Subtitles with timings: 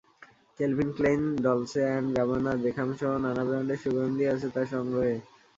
[0.59, 5.15] Kelvin Klein, Dolce and Gabbana বেকহামসহ নানা ব্র্যান্ডের সুগন্ধি আছে তাঁর সংগ্রহে।